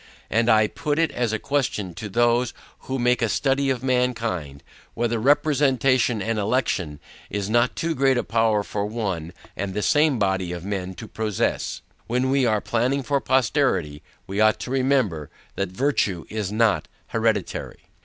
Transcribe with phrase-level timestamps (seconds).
[0.31, 2.55] And I put it as a question to those,
[2.87, 4.63] who make a study of mankind,
[4.95, 10.17] whether REPRESENTATION AND ELECTION is not too great a power for one and the same
[10.17, 11.83] body of men to possess?
[12.07, 17.81] When we are planning for posterity, we ought to remember, that virtue is not hereditary.